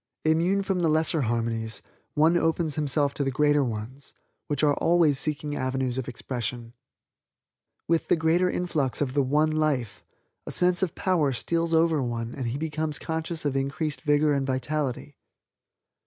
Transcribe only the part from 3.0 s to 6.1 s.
to the greater ones, which are always seeking avenues of